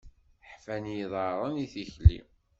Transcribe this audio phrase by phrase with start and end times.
[0.51, 2.19] Ḥfan iḍarren i tikli.